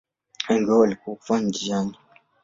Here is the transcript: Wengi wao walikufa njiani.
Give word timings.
Wengi 0.49 0.69
wao 0.71 0.79
walikufa 0.79 1.39
njiani. 1.39 1.97